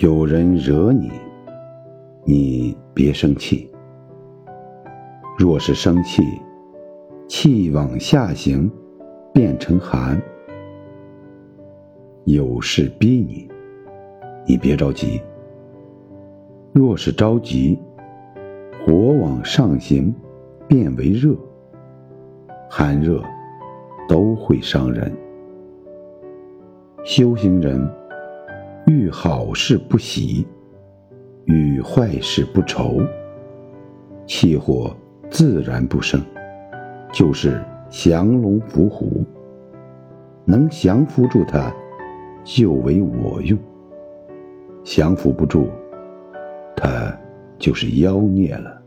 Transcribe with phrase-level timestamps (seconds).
[0.00, 1.10] 有人惹你，
[2.24, 3.68] 你别生气。
[5.36, 6.22] 若是生气，
[7.26, 8.70] 气往下行，
[9.34, 10.22] 变成寒。
[12.26, 13.50] 有事逼你，
[14.46, 15.20] 你别着急。
[16.72, 17.76] 若是着急，
[18.86, 20.14] 火往上行，
[20.68, 21.34] 变为热。
[22.70, 23.20] 寒热
[24.08, 25.12] 都会伤人。
[27.02, 27.84] 修行人。
[28.88, 30.46] 遇好事不喜，
[31.44, 33.02] 遇坏事不愁，
[34.26, 34.96] 气火
[35.28, 36.22] 自然不生，
[37.12, 39.26] 就是降龙伏虎。
[40.46, 41.70] 能降服住他，
[42.42, 43.58] 就为我用；
[44.82, 45.68] 降服不住，
[46.74, 47.14] 他
[47.58, 48.77] 就是妖孽了。